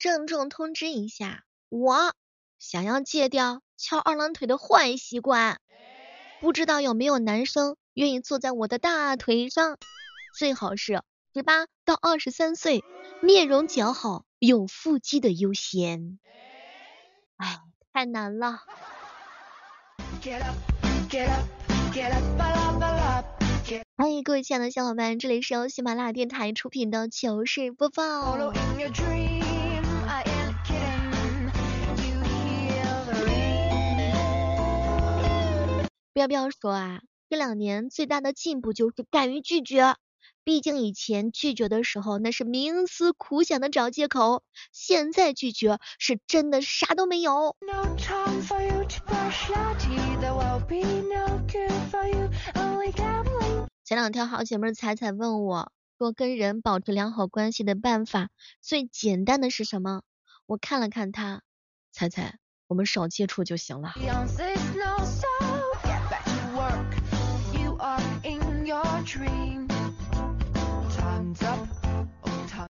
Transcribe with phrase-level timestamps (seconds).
[0.00, 2.14] 郑重通知一下，我
[2.58, 5.60] 想要戒掉翘二郎腿的坏习惯，
[6.40, 9.76] 不知道有没有男生愿意坐在我的大腿上？
[10.34, 11.02] 最好是
[11.34, 12.82] 十八到二十三岁，
[13.20, 16.18] 面容姣好，有腹肌的优先。
[17.36, 17.60] 哎，
[17.92, 18.62] 太难了。
[23.98, 28.50] 欢迎各位亲爱的小伙伴，这里是由喜马拉雅电台出品的糗事播报。
[36.12, 39.94] 不要不要说啊，这两年最大的进步就是敢于拒绝。
[40.42, 44.42] 毕竟以前拒绝的时候那是冥思苦想的找借口，
[44.72, 47.56] 现在拒绝是真的啥都没有。
[53.84, 58.30] 前两天好姐妹彩彩问我，说跟人保持良好关系的办法
[58.60, 60.02] 最简单的是什么？
[60.46, 61.42] 我看了看她，
[61.92, 63.92] 彩彩，我们少接触就行了。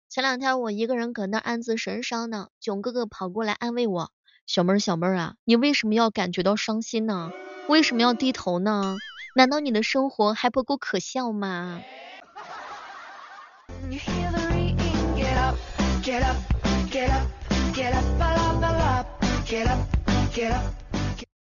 [0.08, 4.10] 前两天我一个人搁那暗自神伤呢，囧哥哥跑过来安慰我，
[4.46, 7.30] 小妹儿小妹儿啊，你为什么要感觉到伤心呢？
[7.68, 8.96] 为什么要低头呢？
[9.36, 11.80] 难道你的生活还不够可笑吗？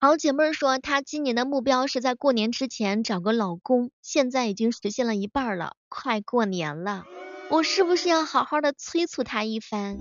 [0.04, 7.04] 好姐妹说，她今年的目标是在过年之前找个老公，现在已经实现了一半了，快过年了，
[7.48, 9.98] 我是不是要好好的催促她一番？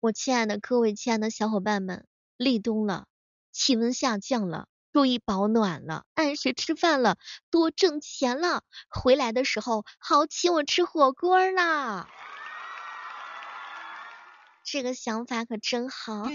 [0.00, 2.04] 我亲爱的各位亲爱的小伙伴们，
[2.36, 3.06] 立冬了，
[3.54, 7.16] 气温下降了，注意保暖了，按时吃饭了，
[7.50, 12.08] 多挣钱了，回来的时候好请我吃火锅啦！
[14.64, 16.28] 这个想法可真好。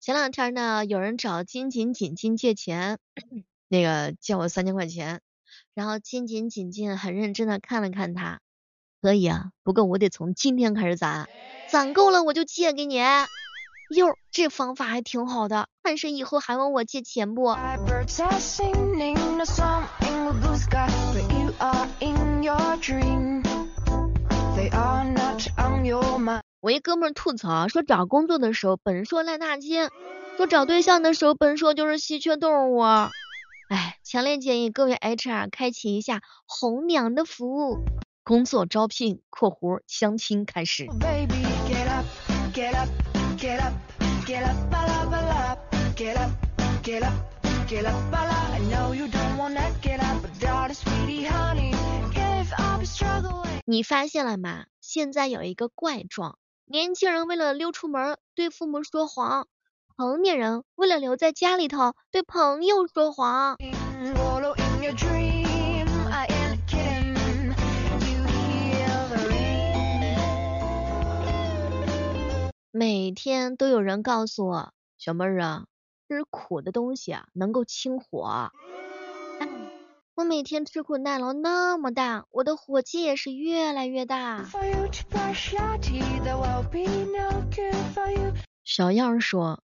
[0.00, 2.98] 前两天呢，有人找金紧紧紧借钱，
[3.66, 5.20] 那个借我三千块钱。
[5.74, 8.40] 然后金锦锦锦很认真的看了看他，
[9.00, 11.28] 可以啊，不过我得从今天开始攒，
[11.68, 12.96] 攒够了我就借给你。
[12.96, 17.56] 哟，这方法还挺好的，看是以后还问我借钱不？
[26.60, 29.88] 我一哥们吐槽说找工作的时候本说烂大街，
[30.36, 32.80] 说找对象的时候本说就是稀缺动物。
[32.80, 37.78] 哎，强烈建议各位 HR 开启一下红娘的服务，
[38.28, 40.86] 工作招聘（括弧相亲开始）。
[53.64, 54.66] 你发现了吗？
[54.82, 59.48] 现在有一个怪状，年轻人为了溜出门对父母说谎。
[59.96, 63.56] 成年人为了留在家里头，对朋友说谎。
[72.78, 75.64] 每天都有人告诉我，小妹儿啊，
[76.06, 78.52] 吃苦的东西啊能够清火。
[80.14, 84.46] 我每天吃苦耐劳那么大，我的火气也是越来越大。
[88.62, 89.60] 小样说。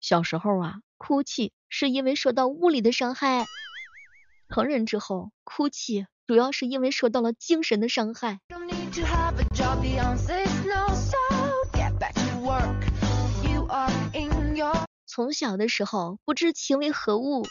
[0.00, 3.44] 小时候啊，哭泣是因为受到物理的伤害；
[4.48, 8.38] 成人之后，哭泣主要是因为受到了精神的伤害。
[15.14, 17.46] 从小的时候不知情为何物，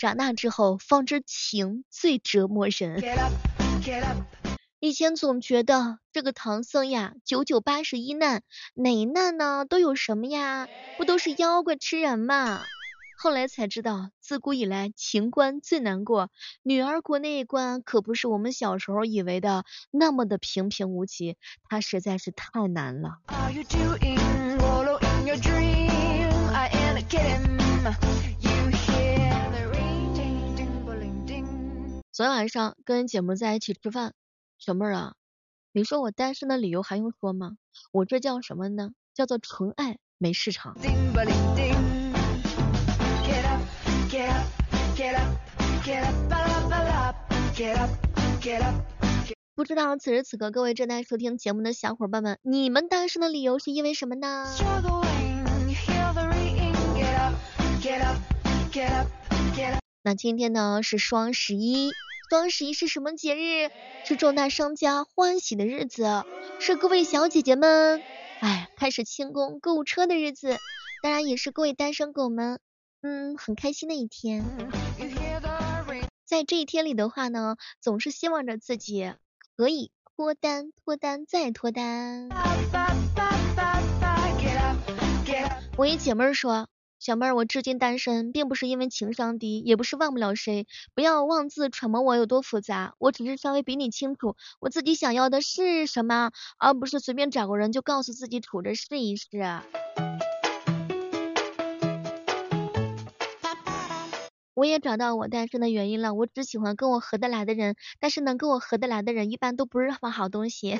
[0.00, 3.02] 长大之后方知情最折磨人。
[4.80, 8.42] 以前总觉得这个唐僧呀，九九八十一难，
[8.72, 9.66] 哪一难呢？
[9.68, 10.68] 都有什么呀？
[10.96, 12.62] 不都是妖怪吃人吗？
[13.18, 16.30] 后来才知道，自古以来情关最难过，
[16.62, 21.36] 女儿国那一关可不是我们小时候以为的那么的平平无奇，
[21.68, 23.18] 它实在是太难了。
[23.26, 24.16] Are you doing,
[32.10, 34.14] 昨天晚上跟姐妹在一起吃饭。
[34.58, 35.12] 小妹儿啊，
[35.72, 37.58] 你说我单身的理由还用说吗？
[37.92, 38.92] 我这叫什么呢？
[39.12, 40.74] 叫做纯爱没市场。
[49.54, 54.46] 不知道此时此刻各位正在收听节目的小伙伴们，你们单身的理由是因为什么呢？
[60.02, 61.90] 那今天呢是双十一，
[62.30, 63.70] 双十一是什么节日？
[64.04, 66.24] 是重大商家欢喜的日子，
[66.58, 68.02] 是各位小姐姐们
[68.40, 70.56] 哎开始清空购物车的日子，
[71.02, 72.60] 当然也是各位单身狗们
[73.02, 74.44] 嗯很开心的一天。
[76.24, 79.12] 在这一天里的话呢，总是希望着自己。
[79.54, 82.30] 可以脱单，脱单再脱单。
[85.76, 86.68] 我一姐妹儿说，
[87.02, 99.26] 小妹儿，我至今单身，并不是因为情商低，也不是忘不了谁，不要妄自揣摩我有多复杂，我只是稍微比你清楚我自己想要的是什么，而不是随便找个人就告诉自己处着试一试。
[104.54, 110.78] 我也找到我单身的原因了，我只喜欢跟我合得来的人，但是能跟我合得来的人一般都不是什么好东西。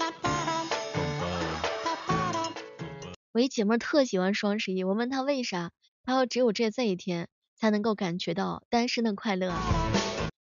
[3.32, 5.72] 我一姐妹特喜欢双十一，我问她为啥，
[6.04, 9.52] 他说只有这这一天才能够感觉到单身的快乐。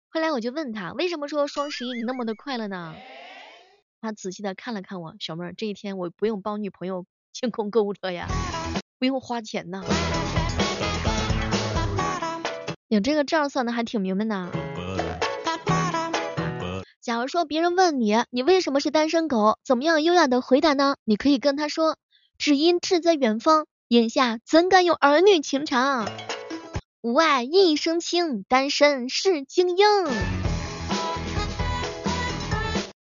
[0.08, 2.94] 后来我就问他，为什么说双十一你那么的快乐呢？
[4.00, 8.26] 他仔细的看了看我，小妹儿这一天我不用帮女朋友清空购物车呀，
[8.98, 9.84] 不用花钱呢。
[12.88, 14.50] 你这个账算的还挺明白呢。
[17.02, 19.58] 假如说别人问你，你为什么是单身狗？
[19.62, 20.96] 怎么样优雅的回答呢？
[21.04, 21.98] 你可以跟他说，
[22.38, 26.08] 只因志在远方，眼下怎敢有儿女情长？
[27.00, 29.84] 无爱一生轻，单身是精英。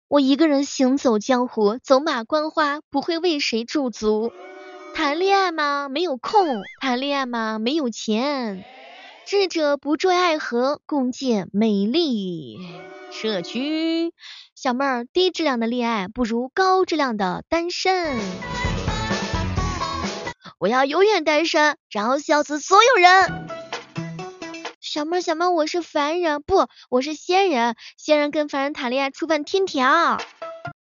[0.08, 4.32] 我一个人行走江湖，走马观花，不会为谁驻足。
[4.96, 5.90] 谈恋爱吗？
[5.90, 6.64] 没有空。
[6.80, 7.60] 谈恋爱吗？
[7.60, 8.64] 没有钱。
[9.26, 12.60] 智者不坠爱河，共建美丽
[13.12, 14.14] 社区。
[14.56, 18.18] 小妹儿，低质量的恋爱不如高质量的单身。
[20.60, 23.48] 我要永远单身，然后笑死所有人。
[24.82, 27.76] 小妹儿，小妹儿，我是凡人，不，我是仙人。
[27.96, 30.20] 仙人跟凡人谈恋爱，触犯天条。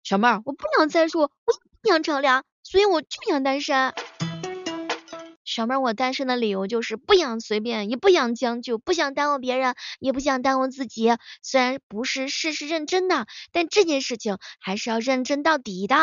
[0.05, 3.93] 小妹儿，我不想再说，我不想乘凉，所以我就想单身。
[5.45, 11.17] 小妹儿，我单身的理由就是不想随便，也不想将就，不想耽误别人，也不想耽误自己。
[11.43, 15.97] 虽然不是事事认真的，但这件事情还是要认真到底的。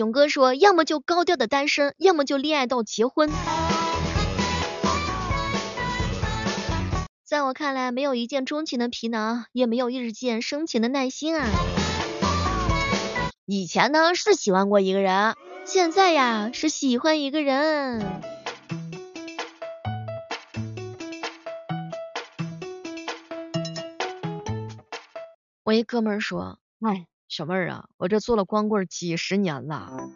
[0.00, 3.28] 囧哥说，要么就高调的单身，要么就恋爱到结婚。
[7.22, 11.46] 在我看来，没有一见钟情的皮囊，也没有日见生情的耐心啊。
[13.44, 15.34] 以前呢，是喜欢过一个人。
[15.66, 18.22] 现在呀，是喜欢一个人。
[25.62, 30.10] 我一哥们儿说：“哎，小妹儿啊，我这做了光棍几十年了，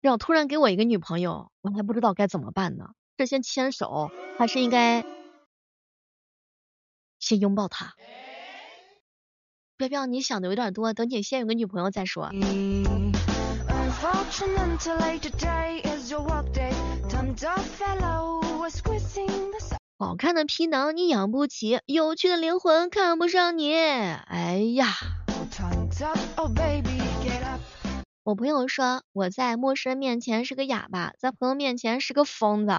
[0.00, 2.92] 要突然给我一个女朋友，我还不知道该怎么办呢。
[3.18, 5.04] 是先牵手，还是应该
[7.18, 7.92] 先拥抱她？”
[9.76, 12.30] 彪彪，你想的有点多，等你先有个女朋友再说。
[19.98, 23.74] 好看的皮囊你养不起，有趣的灵魂看不上你。
[23.74, 24.86] 哎呀，
[28.22, 32.72] 我朋友说我在陌生人面前是个哑巴，在朋友面前是个疯子。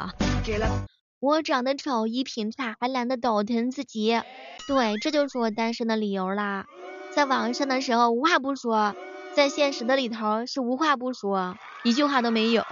[1.19, 4.19] 我长得丑，衣品差，还懒得倒腾自己。
[4.67, 6.65] 对，这就是我单身的理由啦。
[7.13, 8.95] 在网上的时候无话不说。
[9.33, 12.63] 在现实的里头是无话不说，一句话都没有。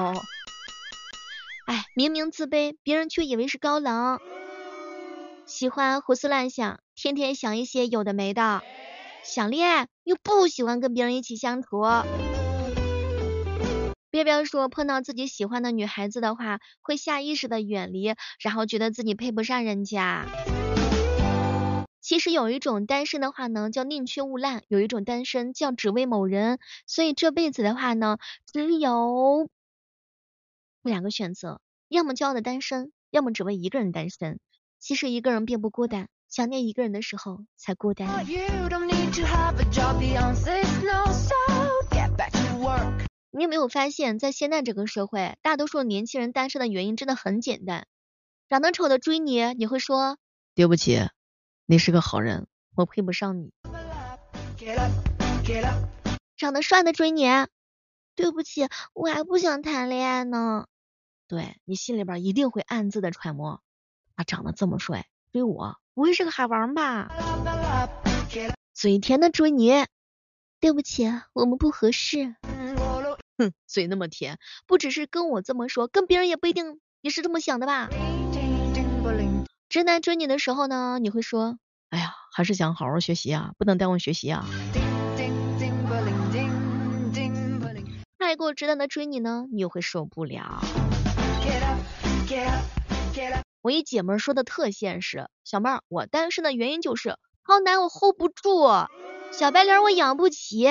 [1.68, 4.20] 哎，明明自卑，别人却以为是高冷。
[5.46, 8.64] 喜欢胡思乱想，天天想一些有的没的。
[9.24, 11.84] 想恋爱又不喜欢跟别人一起相处。
[14.10, 20.26] 别别说碰到自己喜欢的女孩子的话，会下意识的远离，然后觉得自己配不上人家。
[22.02, 26.58] 其实有一种单身的话呢，叫宁缺毋滥；有一种单身叫只为某人。
[26.88, 28.18] 所以这辈子的话呢，
[28.52, 29.48] 只有
[30.82, 34.40] 两个选择：要么骄傲的单身，要么只为一个人单身。
[34.80, 38.26] 其实一个人并不孤单，想念一个人的时候才孤单。
[43.32, 47.88] 你有没有发现，在现在这个社会，大多数年轻人单身的原因真的很简单：
[48.50, 50.20] 长得丑的追你，你会说
[50.54, 51.10] 对不起。
[51.66, 53.52] 你是个好人，我配不上你。
[56.38, 57.26] 长得帅的追你，
[58.16, 60.68] 对不起，我还不想谈恋爱呢。
[61.28, 63.62] 对你心里边一定会暗自的揣摩，
[64.16, 67.10] 他长得这么帅，追我不会是个海王吧？
[68.80, 69.74] 嘴甜的追你。
[70.62, 72.38] 对不起，我们不合适。
[73.38, 77.90] 哼，嘴那么甜，不只是跟我这么说，跟别人也不一定也是这么想的吧？
[79.68, 81.60] 直男追你的时候呢，你会说，
[81.90, 84.46] 哎呀，还是想好好学习啊，不能耽误学习啊。
[88.18, 90.62] 太过直男的追你呢，你又会受不了。
[93.62, 97.18] 我一姐们说的特现实，小妹儿，我单身的原因就是
[97.50, 98.86] 好男我 hold 不住，
[99.32, 100.68] 小白脸我养不起，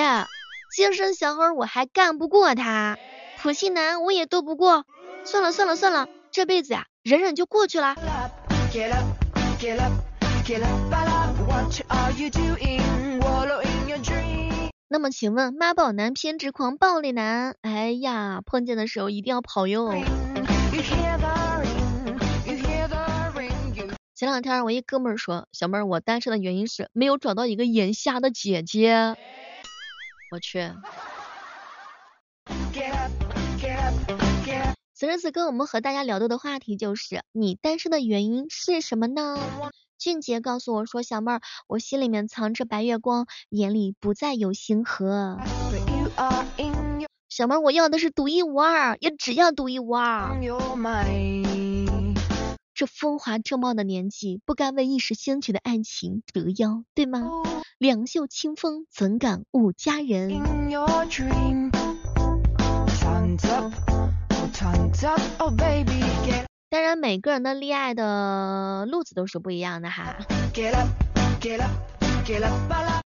[0.73, 2.97] 精神小伙我还干不过他，
[3.37, 4.85] 普信男我也斗不过，
[5.25, 7.97] 算了算了算了，这辈子呀忍忍就过去了。
[14.87, 19.91] 那么请问妈宝男、偏执狂、暴力男，哎呀，碰见的时候一定要跑哟。
[24.19, 29.15] 前两天我一哥们儿说，小妹儿我单身的原因是没有找到一个眼瞎的姐姐。
[30.29, 30.73] 我去。
[34.93, 39.39] 此时此刻我们和大家聊到的话题就是你单身的原因是什么呢？
[39.97, 45.39] 俊杰告诉我说：“小妹儿，我心里面藏着白月光，眼里不再有星河。”
[47.29, 50.37] 小妹儿，我要的是独一无二，也只要独一无二。
[52.79, 57.27] 这风华正茂的年纪，不该为一时兴起的爱情折腰，对吗？
[57.77, 60.29] 两袖清风，怎敢误佳人？
[66.69, 70.15] 当然，每个人的恋爱的路子都是不一样的哈。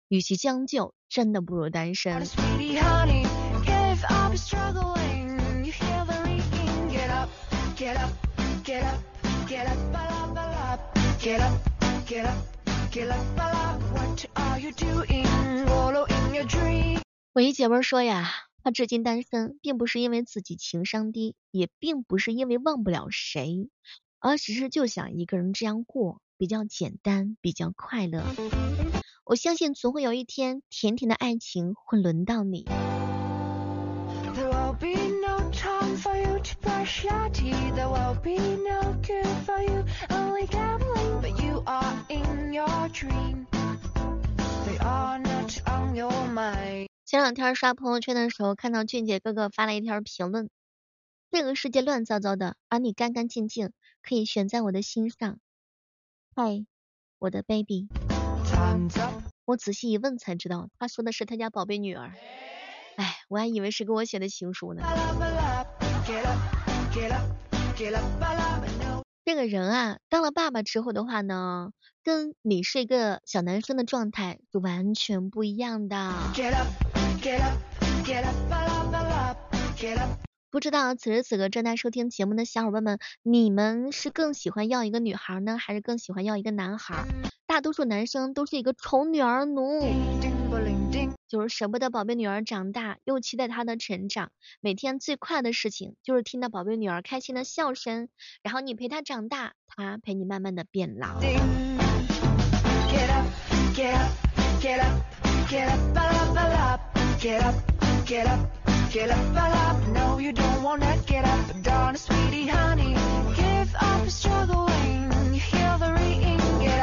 [0.07, 2.21] 与其将就，真的不如单身。
[17.33, 18.29] 我一姐妹说呀。
[18.63, 23.69] 她至今单身，并不是因为自己情商低，也并不是因为忘不了谁，
[24.19, 28.23] 而只是就想一个人这样过，比较简单，比较快乐。
[29.25, 32.65] 我相信总会有一天，甜甜的爱情会轮到你。
[47.05, 50.49] 前两天刷朋友圈的时候，看到俊杰哥哥发了一条评论：
[51.29, 55.39] 这个世界乱糟糟的，而你干干净净，可以悬在我的心上。
[56.33, 56.65] 嗨，
[57.19, 57.89] 我的 baby。
[59.43, 62.13] 我仔细一问才知道，他说的是他家宝贝女儿。
[62.95, 64.83] 哎，我还以为是给我写的情书呢。
[69.25, 71.71] 这个人啊，当了爸爸之后的话呢，
[72.03, 76.13] 跟你是一个小男生的状态是完全不一样的。
[80.51, 87.07] 不知道此时此刻正在收听节目的小伙伴们，你们是更喜欢要一个女孩呢，还是更喜欢要一个男孩？
[87.53, 89.79] 大多数男生都是一个宠女儿奴，
[91.27, 94.31] 就是舍不得宝贝女儿长大，又期待她的成长。
[94.59, 98.09] 每天最快的事情就是听到宝贝女儿开心的笑声，
[98.41, 101.19] 然后你陪她长大，她陪你慢慢的变老。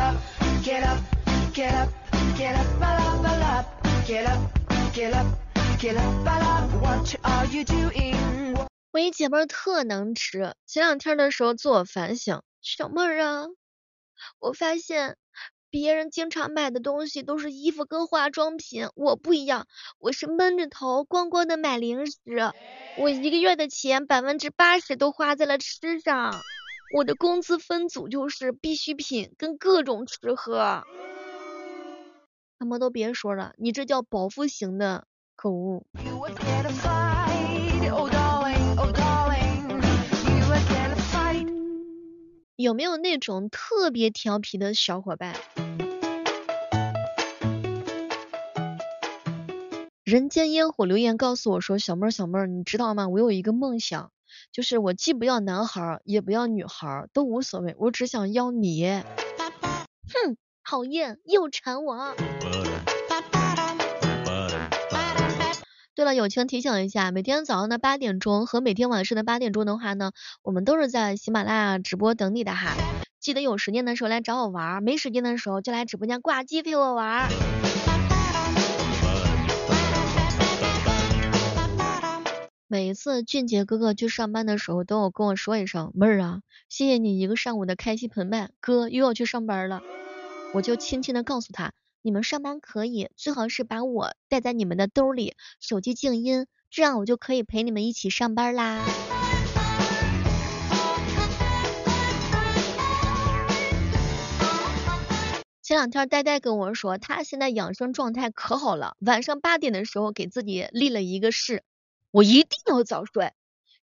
[0.01, 0.17] up,
[0.65, 0.99] get up,
[1.53, 1.89] get up,
[2.37, 3.67] get up, get up,
[4.07, 4.41] get up,
[4.95, 5.27] get up,
[5.79, 8.57] get up, what are you doing?
[8.93, 13.47] 我一姐妹特能吃，前两天的时候自我反省，小妹儿啊，
[14.39, 15.17] 我发现
[15.71, 19.67] 别人经常买的东西都是衣服跟化妆品，我不一样，
[19.99, 22.17] 我是闷着头光光的买零食，
[22.97, 26.41] 我一个月的钱百分之八十都花在了吃上。
[26.93, 30.83] 我的工资分组就是必需品跟各种吃喝。
[32.59, 35.07] 他们都别说了，你这叫饱腹型的
[35.37, 35.87] 可恶。
[42.57, 45.37] 有没有那种特别调皮的小伙伴？
[50.03, 53.07] 人间烟火留言告诉我说：“小妹儿，小妹儿，你知道吗？
[53.07, 54.11] 我有一个梦想，
[54.53, 58.85] 就是我既不要男孩，也不要女孩，都无所谓，我只想要你。”
[60.13, 62.15] 哼，讨厌，又馋我。
[65.95, 72.75] 对了，友情提醒一下，每天早上的八点钟和每天晚上的八点钟的话呢，我们都是在喜马拉雅直播等你的哈。
[73.21, 77.29] 记得有时间的时候来找我玩，没时间的时候就来直播间挂机陪我玩。
[82.73, 89.83] 每一次俊杰哥哥去上班的时候，都有跟我说一声妹儿啊，谢谢你一个上午的开心陪伴，哥又要去上班了。
[90.55, 98.85] 我就轻轻的告诉他，你们上班可以，最好是把我带在你们的兜里，手机静音，这样我就可以陪你们一起上班啦。
[105.61, 111.65] 前两天呆呆跟我说，他现在养生状态可好了，晚上八点的时候给自己立了一个誓。
[112.13, 113.33] 我一定要早睡，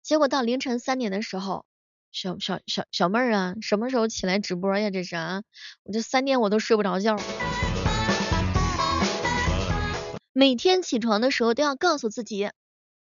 [0.03, 1.67] 结果到凌晨三点的时候，
[2.11, 4.89] 小小小小妹儿啊，什么时候起来直播呀？
[4.89, 5.43] 这是啊，
[5.83, 7.19] 我这三点我都睡不着觉。
[10.33, 12.51] 每天起床的时候都要告诉自己，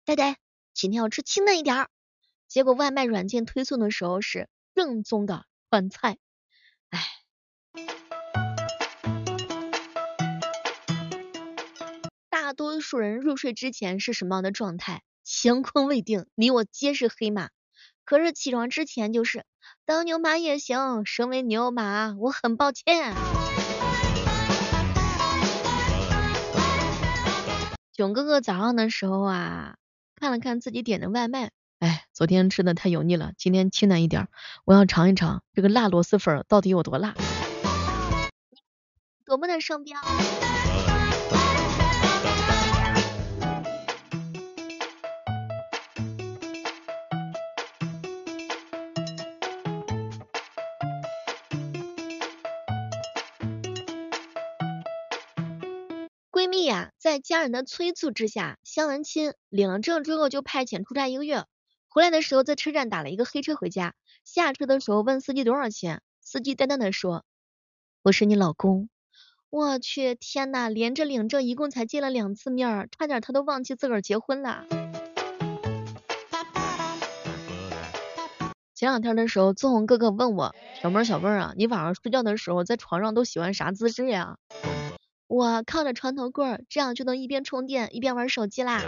[0.05, 0.37] 呆呆，
[0.73, 1.89] 今天要吃清淡一点儿。
[2.47, 6.17] 结果外卖软件推送的时候是正宗的川菜，
[6.89, 7.20] 唉。
[12.51, 15.03] 大多数人入睡之前是什么样的状态？
[15.23, 17.47] 乾坤未定，你我皆是黑马。
[18.03, 19.45] 可是起床之前就是
[19.85, 23.15] 当牛马也行，身为牛马，我很抱歉。
[27.93, 29.77] 囧哥哥早上的时候啊，
[30.17, 34.27] 看了看自己点的外卖，哎，昨天吃的太油腻了，今天清淡一点，
[34.65, 37.15] 我要尝一尝这个辣螺蛳粉到底有多辣，
[39.23, 39.97] 多么的双标。
[56.51, 61.45] 蜜呀，在家人的催促之下相完亲，领了证之后就派遣出差一个月。
[61.87, 63.93] 回来的时候在车站打了一个黑车回家，
[64.25, 67.23] 下车的时候问司机多少钱，司机淡淡的说
[68.03, 68.89] ：“我是你老公。”
[69.49, 74.65] 我去，天呐，连着领证一共才见了两次面，差点他都忘记自个儿结婚了。
[78.75, 84.35] 前两天的时候，纵红哥哥问我：“小妹儿，小妹儿啊，你晚上睡觉的时候在床上都喜欢啥姿势呀？”
[85.31, 88.81] 我靠着床头柜，这样就能一边充电一边玩手机啦。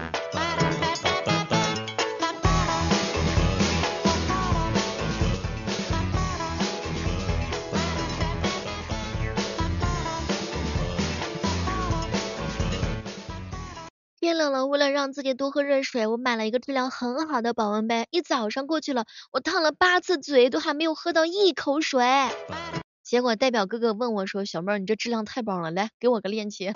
[14.19, 18.05] 天冷了，为了让自己多喝热水，我买了一个质量很好的保温杯。
[18.11, 22.03] 一早上过去了，我烫了八次嘴，都还没有喝到一口水。
[23.13, 26.73] 结果代表哥哥问我说：“小妹儿，你这质量太棒了，来给我个链接。”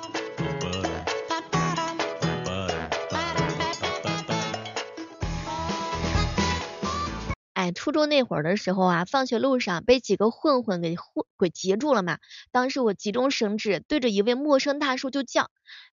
[7.54, 12.20] 哎，初中那会儿的时候啊，放学路上被几个混混给混给截住了嘛。
[12.52, 15.50] 当时我急中生智，对着一位陌生大叔就叫：“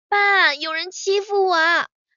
[0.08, 1.58] 爸，有人欺负我！”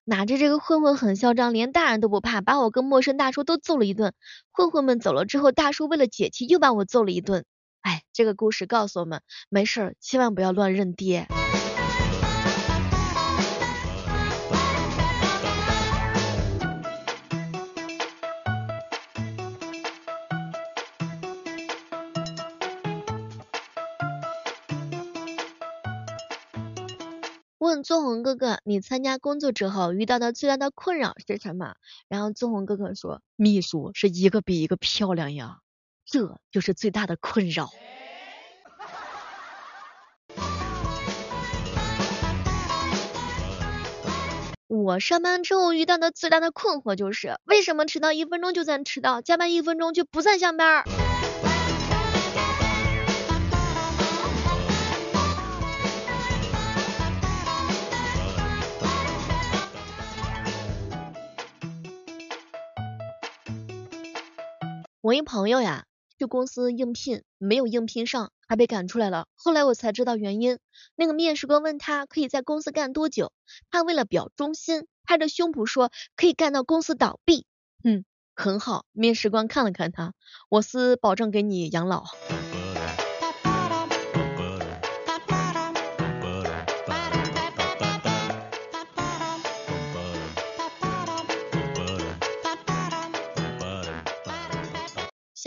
[0.06, 4.14] 哪知这个混混很嚣张，连大人都不怕，把我跟陌生大叔都揍了一顿。
[4.52, 7.44] 混混们走了之后，大叔为了解气，又把我揍了一顿。
[7.82, 11.26] 哎，这个故事告诉我们，没事儿，千万不要乱认爹。
[27.58, 31.74] 问宗红哥哥，你参加工作之后遇到的最大的困扰是什么？
[32.08, 35.58] 然后宗红哥哥说，秘书是一个比一个漂亮呀。
[36.12, 37.70] 这就是最大的困扰。
[44.68, 50.84] 我上班之后遇到的最大的困惑就是，为什么迟到一分钟就算迟到，加班一分钟就不算下班？
[65.00, 65.86] 我一朋友呀。
[66.22, 69.26] 去公司应聘，没有应聘上，还被赶出来了。
[69.34, 70.60] 后来我才知道原因，
[70.94, 73.32] 那个面试官问他可以在公司干多久，
[73.72, 77.44] 他为了表忠心，拍着胸脯说可以干到公司倒闭。
[77.82, 78.04] 嗯，
[78.36, 78.84] 很好。
[78.92, 80.14] 面试官看了看他，
[80.48, 82.04] 我司保证给你养老。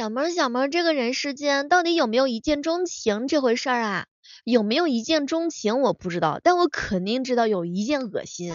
[0.06, 4.06] 小妹，小妹，这个人世间到底有没有一见钟情这回事儿啊？
[4.44, 8.54] 有没有一见钟情我不知道，但我肯定知道有一件恶心。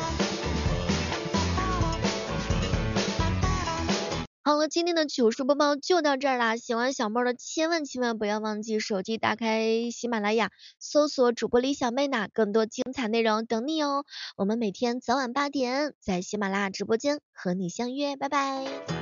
[4.45, 6.57] 好了，今天的糗事播报就到这儿啦。
[6.57, 14.05] 喜欢小妹的千万千万不要忘记手机打开喜马拉雅，搜索主播李小妹呢，更多精彩内容等你哦。
[14.37, 19.00] 我们每天早晚八点在喜马拉雅直播间和你相约，拜拜。